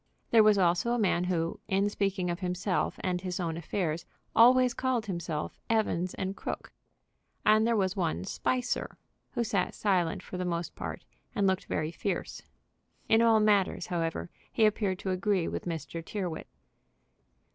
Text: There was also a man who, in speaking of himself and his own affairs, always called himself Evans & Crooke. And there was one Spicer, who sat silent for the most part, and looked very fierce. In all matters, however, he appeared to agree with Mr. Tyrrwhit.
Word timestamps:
There 0.31 0.41
was 0.41 0.57
also 0.57 0.93
a 0.93 0.97
man 0.97 1.25
who, 1.25 1.59
in 1.67 1.87
speaking 1.87 2.31
of 2.31 2.39
himself 2.39 2.95
and 3.03 3.21
his 3.21 3.39
own 3.39 3.55
affairs, 3.55 4.07
always 4.35 4.73
called 4.73 5.05
himself 5.05 5.59
Evans 5.69 6.15
& 6.27 6.35
Crooke. 6.35 6.73
And 7.45 7.67
there 7.67 7.75
was 7.75 7.95
one 7.95 8.23
Spicer, 8.23 8.97
who 9.33 9.43
sat 9.43 9.75
silent 9.75 10.23
for 10.23 10.37
the 10.37 10.43
most 10.43 10.73
part, 10.75 11.05
and 11.35 11.45
looked 11.45 11.65
very 11.65 11.91
fierce. 11.91 12.41
In 13.09 13.21
all 13.21 13.39
matters, 13.39 13.85
however, 13.85 14.31
he 14.51 14.65
appeared 14.65 14.97
to 14.97 15.11
agree 15.11 15.47
with 15.47 15.65
Mr. 15.65 16.03
Tyrrwhit. 16.03 16.47